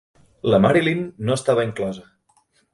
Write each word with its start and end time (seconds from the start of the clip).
La 0.53 0.59
Marilyn 0.65 1.05
no 1.29 1.37
estava 1.41 1.69
inclosa. 1.71 2.11